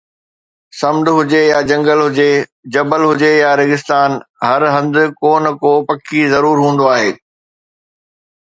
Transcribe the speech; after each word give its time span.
سمنڊ 0.79 1.05
هجي 1.17 1.41
يا 1.49 1.59
جنگل 1.71 1.99
هجي، 2.05 2.25
جبل 2.75 3.01
هجي 3.09 3.31
يا 3.43 3.51
ريگستان، 3.61 4.11
هر 4.47 4.61
هنڌ 4.77 4.95
ڪو 5.21 5.31
نه 5.43 5.51
ڪو 5.61 5.71
پکي 5.91 6.21
ضرور 6.33 6.55
هوندو 6.65 6.85
آهي. 6.95 7.11